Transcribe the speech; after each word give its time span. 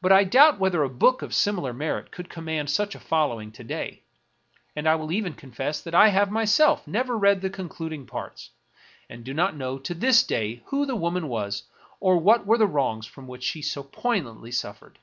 But 0.00 0.10
I 0.10 0.24
doubt 0.24 0.58
whether 0.58 0.82
a 0.82 0.88
book 0.88 1.22
of 1.22 1.32
similar 1.32 1.72
merit 1.72 2.10
could 2.10 2.28
command 2.28 2.68
such 2.68 2.96
a 2.96 2.98
following 2.98 3.52
to 3.52 3.62
day; 3.62 4.02
and 4.74 4.88
I 4.88 4.96
will 4.96 5.12
even 5.12 5.34
confess 5.34 5.80
that 5.82 5.94
I 5.94 6.08
have 6.08 6.32
myself 6.32 6.84
never 6.88 7.16
read 7.16 7.40
the 7.42 7.48
concluding 7.48 8.04
parts, 8.04 8.50
and 9.08 9.22
do 9.22 9.32
not 9.32 9.54
know 9.54 9.78
to 9.78 9.94
this 9.94 10.24
day 10.24 10.64
who 10.66 10.84
the 10.84 10.96
woman 10.96 11.28
was 11.28 11.62
or 12.00 12.16
what 12.16 12.44
were 12.44 12.58
the 12.58 12.66
wrongs 12.66 13.06
from 13.06 13.28
which 13.28 13.44
she 13.44 13.62
so 13.62 13.84
poignantly 13.84 14.50
suffered. 14.50 14.98